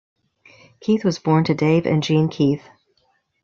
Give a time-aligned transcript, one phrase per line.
[0.79, 2.63] Keith was born to Dave and Jean Keith.